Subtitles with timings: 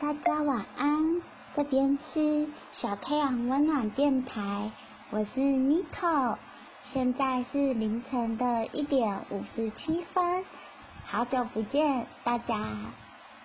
[0.00, 1.20] 大家晚安，
[1.54, 4.70] 这边是小太阳温暖电台，
[5.10, 6.38] 我是 Nico，
[6.82, 10.42] 现在是凌晨的一点五十七分，
[11.04, 12.78] 好久不见，大家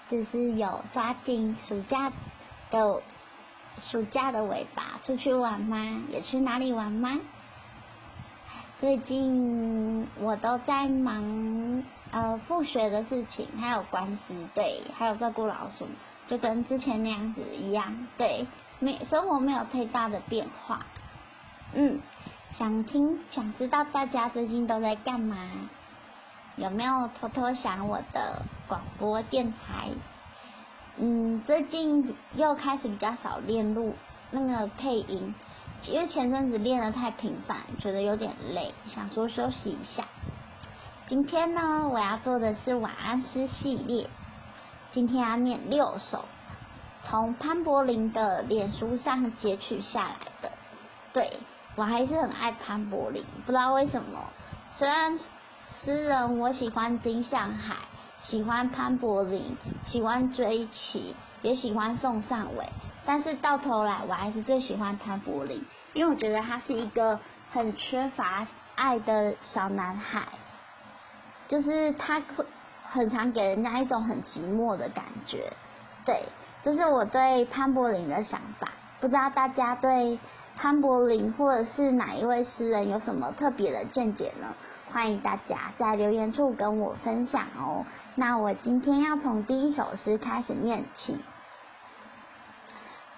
[0.08, 2.14] 就是有抓紧暑假
[2.72, 3.02] 的
[3.78, 6.04] 暑假的尾巴出去玩吗？
[6.10, 7.20] 有去哪里玩吗？
[8.80, 15.86] 最近我都在忙呃复学的事情，还有官司，对，还有照顾老鼠，
[16.28, 18.48] 就跟之前那样子一样，对，
[18.80, 20.86] 没生活没有太大的变化。
[21.74, 22.00] 嗯，
[22.52, 25.50] 想听想知道大家最近都在干嘛？
[26.56, 29.92] 有没有偷偷想我的广播电台？
[30.98, 33.94] 嗯，最近又开始比较少练录
[34.32, 35.36] 那个配音。
[35.88, 40.06] 因为前阵子练的太频繁，觉得有点累，想说休息一下。
[41.06, 44.10] 今天呢，我要做的是晚安诗系列。
[44.96, 46.24] 今天要念六首，
[47.04, 50.50] 从潘柏林的脸书上截取下来的。
[51.12, 51.38] 对
[51.76, 54.30] 我还是很爱潘柏林，不知道为什么。
[54.72, 55.20] 虽然
[55.68, 57.76] 诗人我喜欢金向海，
[58.20, 62.70] 喜欢潘柏林，喜欢追奇，也喜欢宋尚伟。
[63.06, 67.20] 但是到头来，我还是最喜欢潘柏林，因为我觉得他是一个
[67.52, 70.24] 很缺乏爱的小男孩，
[71.50, 72.46] 就是他会
[72.96, 75.52] 很常给人家一种很寂寞的感觉。
[76.06, 76.24] 对，
[76.64, 78.70] 这是我对潘柏林的想法。
[79.02, 80.18] 不知道大家对
[80.56, 84.56] 潘柏林或者是哪一位诗人有什么特别的见解呢？
[84.94, 87.86] 欢迎大家在留言处跟我分享哦。
[88.16, 91.20] 那我今天要从第一首诗开始念起。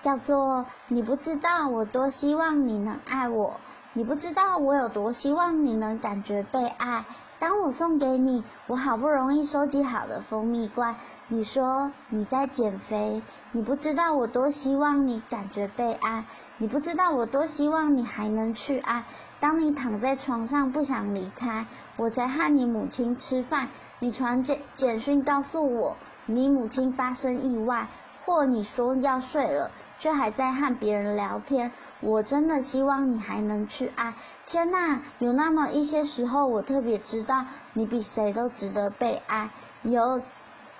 [0.01, 3.59] 叫做你不知道我多希望你能爱我，
[3.93, 7.05] 你不知道我有多希望你能感觉被爱。
[7.39, 10.95] 当我送给你我好不容易收集好的蜂蜜罐，
[11.27, 13.21] 你说你在减肥，
[13.51, 16.25] 你不知道我多希望你感觉被爱，
[16.57, 19.05] 你不知道我多希望你还能去爱。
[19.39, 23.69] 当你躺在床上不想离开，我才和你母亲吃饭，
[23.99, 27.87] 你传简简讯告诉我你母亲发生意外，
[28.25, 29.69] 或你说要睡了。
[29.99, 31.71] 却还在和别人聊天，
[32.01, 34.13] 我真的希望你还能去爱。
[34.45, 39.49] 天呐，有那么一些时候，我特别知道你比谁都值得被爱。
[39.83, 40.21] 有，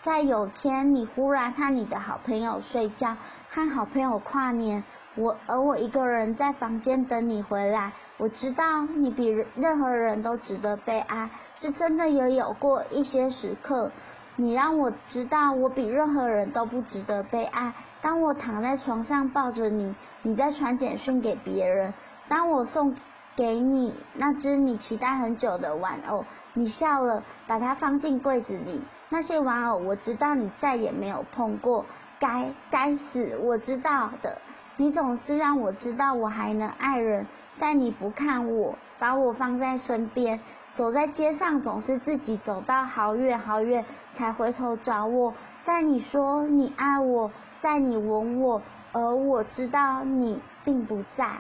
[0.02, 3.18] 在有天你忽然和你的好朋友睡觉，
[3.50, 4.84] 和好朋友跨年，
[5.16, 7.94] 我而我一个人在房间等你回来。
[8.18, 13.92] 我知道你比任何人都值得被爱，是真的也有过一些时刻。
[14.40, 17.74] 你让我知道，我比任何人都不值得被爱。
[18.02, 21.92] 当我躺在床上抱着你，你在传简讯给别人；
[22.28, 22.96] 当我送
[23.36, 28.84] 给你那只你期待很久的玩偶，你笑了，把它放进柜子里。
[29.10, 31.86] 那些玩偶，我知道你再也没有碰过。
[32.20, 34.40] 该该死，我知道的。
[34.78, 37.26] 你总是让我知道我还能爱人，
[37.58, 40.40] 但你不看我，把我放在身边。
[40.74, 43.84] 走在街上，总是自己走到好远好远
[44.14, 45.34] 才回头找我。
[45.64, 48.62] 在你说你爱我，在你吻我，
[48.94, 51.38] 而我知道你并不在。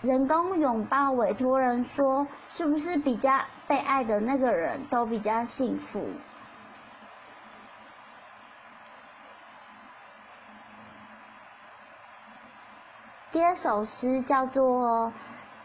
[0.00, 6.06] 人工拥抱委托人说，是不是比较被爱的那个人都比较幸福？
[13.32, 15.12] 第二首诗叫做。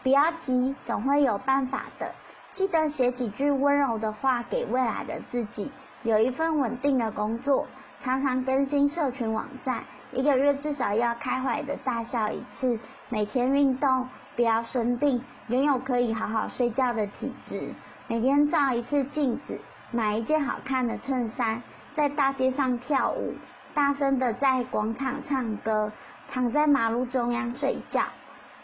[0.02, 2.14] 不要急，总会有办法的。
[2.54, 5.70] 记得写几句温柔的话给未来的自己。
[6.02, 7.66] 有一份稳定的工作，
[8.00, 12.78] 常常更新社群网站，一个月至少要开怀的大笑一次。
[13.10, 17.74] 每天运动，不要生病，拥有可以好好睡觉的体质。
[18.06, 21.60] 每天照一次镜子，买一件好看的衬衫，
[21.94, 23.34] 在大街上跳舞，
[23.78, 25.92] 大声的在广场唱歌，
[26.28, 28.02] 躺在马路中央睡觉。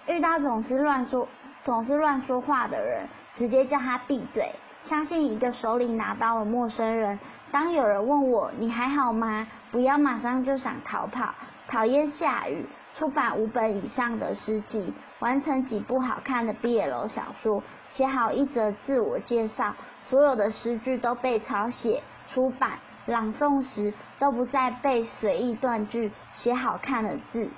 [0.09, 1.29] 遇到总是乱说、
[1.63, 4.51] 总是乱说话的人，直接叫他闭嘴。
[4.81, 7.17] 相信一个手里拿刀的陌生人。
[7.53, 9.47] 当有人问我你还好吗？
[9.71, 11.33] 不要马上就想逃跑。
[11.69, 12.67] 讨厌下雨。
[12.93, 19.77] 出版五本以上的诗集，完成几部好看的毕业楼小说，写好一则自我介绍。
[20.09, 22.73] 所有的诗句都被抄写、出版、
[23.07, 27.49] 朗诵时，都不再被随意断句，写好看的字。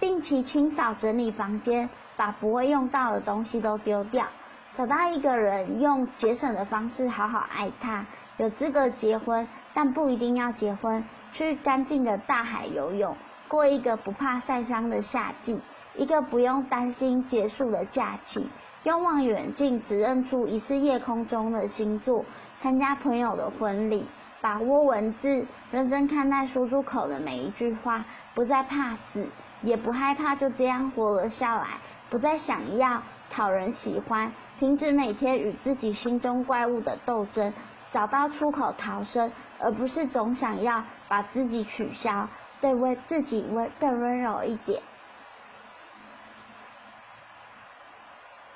[0.00, 4.26] 定期清扫整理房间，把不会用到的东西都丢掉。
[4.72, 8.06] 找到一个人，用节省的方式好好爱他。
[8.36, 11.04] 有资格结婚，但不一定要结婚。
[11.32, 13.16] 去干净的大海游泳，
[13.48, 15.60] 过一个不怕晒伤的夏季。
[15.96, 18.48] 一个不用担心结束的假期。
[18.84, 22.24] 用望远镜只认出一次夜空中的星座。
[22.62, 24.06] 参加朋友的婚礼，
[24.40, 24.58] 把。
[24.58, 28.04] 握文字，认真看待说出口的每一句话，
[28.34, 29.26] 不再怕死，
[29.62, 31.78] 也不害怕就这样活了下来，
[32.10, 37.54] 不再想要讨人喜欢，停止每天与自己心中怪物的斗争，
[37.90, 42.28] 找到出口逃生，而不是总想要把自己取消，
[42.60, 44.82] 对为自己温更温柔一点。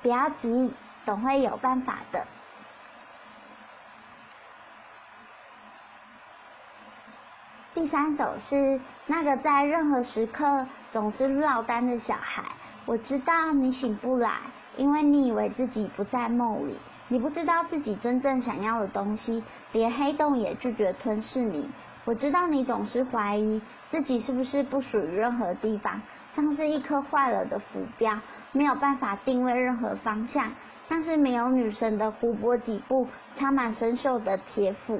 [0.01, 0.73] 不要急，
[1.05, 2.27] 总会有办法的。
[7.73, 12.43] 第三首是那个在任何时刻总是落单的小孩。
[12.85, 14.41] 我知道你醒不来，
[14.77, 16.77] 因为你以为自己不在梦里，
[17.07, 21.67] 你不知道自己真正想要的东西，连黑洞也拒绝吞噬你。
[22.05, 23.59] 我知道你总是怀疑
[23.89, 25.99] 自己是不是不属于任何地方，
[26.29, 28.19] 像是一颗坏了的浮标，
[28.51, 30.51] 没有办法定位任何方向，
[30.83, 34.99] 像是没有女神的湖泊底部插满生锈的铁斧，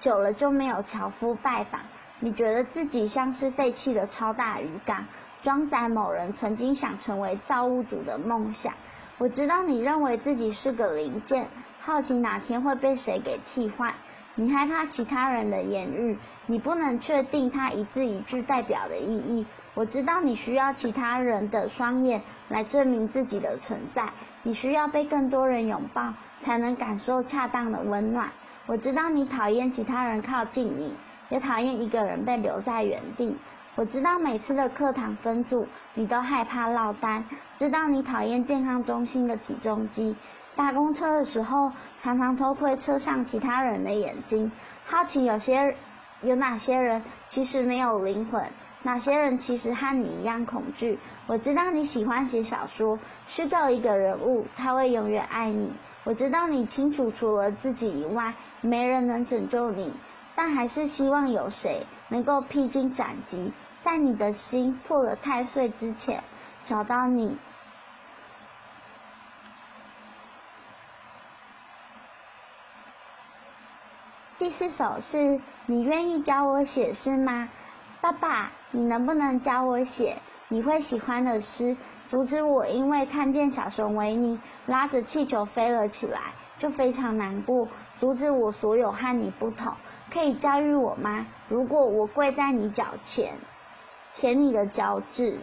[0.00, 1.80] 久了就没有樵夫拜访。
[2.22, 5.06] 你觉得自己像是废弃的超大鱼缸，
[5.42, 8.74] 装载某人曾经想成为造物主的梦想。
[9.16, 11.48] 我知道你认为自己是个零件，
[11.80, 13.94] 好奇哪天会被谁给替换。
[14.34, 19.46] 你害怕其他人的言语，你不能确定它一字一句代表的意义。
[19.72, 24.10] 我知道你需要其他人的双眼来证明自己的存在，
[24.42, 26.12] 你需要被更多人拥抱
[26.42, 28.30] 才能感受恰当的温暖。
[28.66, 30.94] 我知道你讨厌其他人靠近你。
[31.30, 33.34] 也讨厌一个人被留在原地。
[33.76, 37.24] 我知道每次的课堂分组，你都害怕落单。
[37.56, 40.14] 知道你讨厌健康中心的体重机。
[40.56, 44.50] 搭公车的时候，常常偷窥车上其他人的眼睛，
[44.84, 45.74] 好奇有些
[46.20, 48.44] 有哪些人其实没有灵魂，
[48.82, 50.98] 哪些人其实和你一样恐惧。
[51.26, 52.98] 我知道你喜欢写小说，
[53.28, 55.72] 虚构一个人物，他会永远爱你。
[56.02, 59.94] 我知道你清楚，除了自己以外，没人能拯救你。
[60.42, 63.52] 但还是希望有谁能够披荆斩棘，
[63.82, 66.24] 在你的心破了太岁之前
[66.64, 67.36] 找到你。
[74.38, 77.50] 第四首是你愿意教我写诗吗？
[78.00, 81.76] 爸爸，你能不能教我写你会喜欢的诗？
[82.08, 87.68] 阻止我因为看见小熊维尼拉着气球飞了起来就非常难过，
[88.00, 89.74] 阻止我所有和你不同。
[90.12, 91.26] 可以教育我吗？
[91.48, 93.34] 如果我跪在你脚前，
[94.14, 95.38] 舔你的脚趾，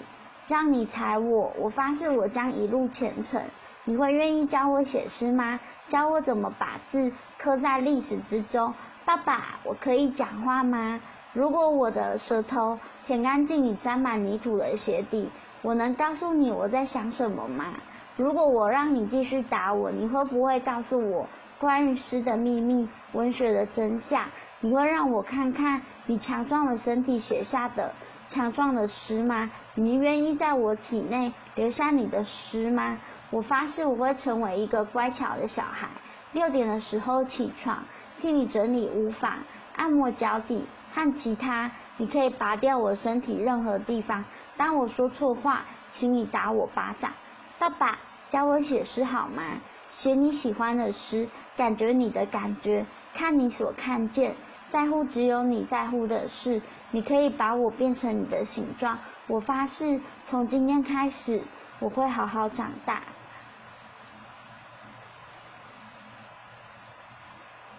[0.47, 3.41] 让你踩我，我发誓我将一路虔诚。
[3.85, 5.59] 你会愿意教我写诗吗？
[5.87, 8.73] 教我怎么把字刻在历史之中？
[9.05, 10.99] 爸爸，我可以讲话吗？
[11.31, 15.29] 如果我的舌头舔干净你沾满泥土的鞋底，
[15.61, 17.75] 我能告诉你我在想什么吗？
[18.17, 21.27] 如果我让你继续打我，你会不会告诉我
[21.59, 24.25] 关于诗的秘密、文学的真相？
[24.59, 27.94] 你会让我看看你强壮的身体写下的
[28.27, 29.51] 强壮的诗吗？
[29.75, 32.98] 你愿意在我体内留下你的诗吗？
[33.30, 35.88] 我发誓我会成为一个乖巧的小孩。
[36.33, 37.83] 六点的时候起床，
[38.19, 39.39] 替你整理屋房，
[39.75, 41.71] 按摩脚底和其他。
[41.98, 44.24] 你可以拔掉我身体任何地方。
[44.56, 47.12] 当我说错话，请你打我巴掌。
[47.60, 47.98] 爸爸，
[48.29, 49.44] 教我写诗好吗？
[49.89, 54.35] 写你喜欢的诗，感觉你的感觉，看你所看见，
[54.69, 56.62] 在乎只有你在乎的事。
[56.91, 59.00] 你可以把我变成你的形状。
[59.27, 61.41] 我发誓，从今天开始，
[61.79, 63.01] 我会好好长大。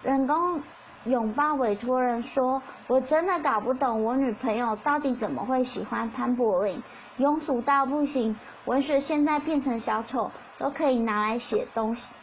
[0.01, 0.61] 人工
[1.05, 6.83] 拥抱委托人说：“我真的搞不懂，我女朋友到底怎么会喜欢潘柏林？
[7.17, 8.35] 庸俗到不行。
[8.65, 12.13] 文学现在变成小丑。”都可以拿来写东西，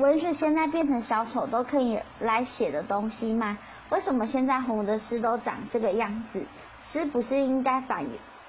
[0.00, 3.56] 文学现在变成小丑都可以来写的东西吗？
[3.90, 6.44] 为什么现在红的诗都长这个样子？
[6.82, 8.04] 诗不是应该反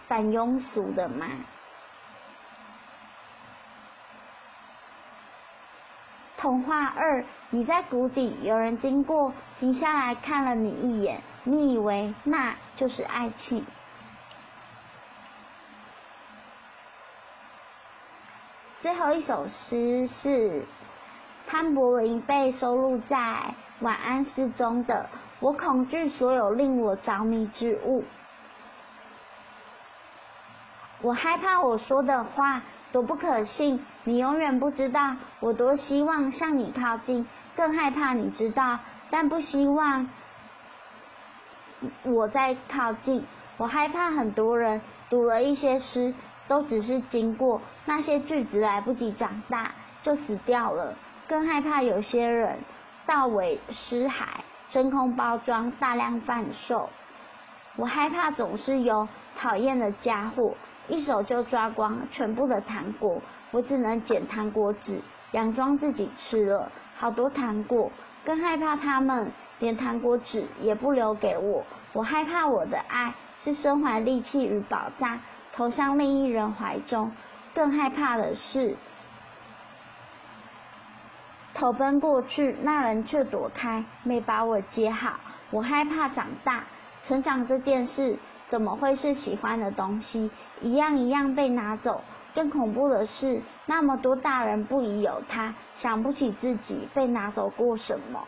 [0.08, 1.28] 反庸俗的吗？
[6.42, 13.64] 童话二，你在谷底，有人经过，停下来看了你一眼，你以为那就是爱情。
[18.80, 20.66] 最后一首诗是
[21.46, 23.18] 潘柏林被收录在
[23.82, 25.12] 《晚安诗》中的。
[25.40, 28.04] 我恐惧所有令我着迷之物，
[31.04, 38.80] 我害怕我说的话多不可信，你永远不知道我多希望向你靠近，更害怕你知道，
[39.10, 40.10] 但不希望
[42.04, 43.26] 我在靠近。
[43.58, 46.14] 我害怕很多人读了一些诗。
[46.48, 49.72] 都只是经过那些句子来不及长大
[50.04, 50.94] 就死掉了，
[51.26, 52.60] 更害怕有些人
[53.06, 56.90] 到尾诗海真空包装，大量贩售。
[57.78, 59.08] 我害怕总是有
[59.38, 60.54] 讨厌的家伙
[60.92, 63.22] 一手就抓光全部的糖果，
[63.52, 65.00] 我只能捡糖果纸，
[65.32, 67.90] 佯装自己吃了好多糖果。
[68.26, 71.66] 更害怕他们连糖果纸也不留给我。
[71.94, 75.22] 我害怕我的爱是身怀利器与宝藏
[75.54, 77.12] 投向另一人怀中。
[77.56, 78.76] 更害怕的是，
[81.54, 85.20] 投奔过去，那人却躲开，没把我接好。
[85.52, 86.66] 我害怕长大。
[87.04, 88.20] 成长这件事
[88.52, 90.30] 怎么会是喜欢的东西？
[90.62, 92.02] 一样一样被拿走。
[92.36, 98.22] 更恐怖的是，那么多大人不疑有他，想不起自己被拿走过什么。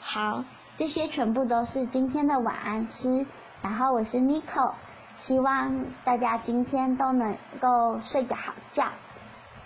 [0.00, 0.44] 好，
[0.76, 3.26] 这些全部都是今天的晚安诗。
[3.62, 4.74] 然后我是 n i c o
[5.16, 8.88] 希望大家今天都能够睡个好觉，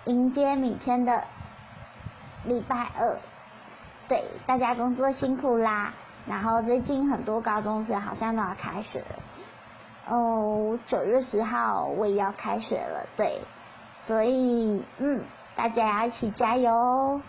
[0.05, 1.25] 迎接明天的
[2.45, 3.19] 礼拜二。
[4.07, 5.93] 对，大家工作辛苦啦。
[6.27, 9.19] 然后最近很多高中生好像都要开学了，
[10.09, 13.39] 哦，九月十号我也要开学了，对，
[14.07, 15.21] 所以嗯，
[15.55, 17.21] 大家要一起加油哦，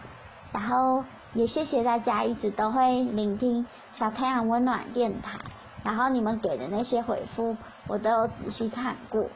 [0.52, 5.38] 然后也谢谢大家一直都会聆听小太阳温暖电台，
[5.84, 7.56] 然后你们给的那些回复
[7.87, 9.26] 我都有仔细看过，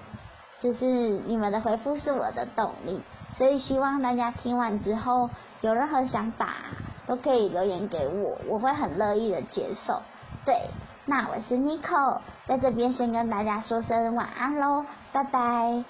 [0.61, 0.87] 就是
[1.27, 3.03] 你们的回复是我的动力，
[3.37, 5.29] 所以希望大家听完之后
[5.61, 6.55] 有任何想法。
[7.07, 10.01] 都可以留言给我，我会很乐意的接受。
[10.47, 10.71] 对，
[11.07, 15.85] 那我是 Nico，在这边先跟大家说声晚安喽，拜拜。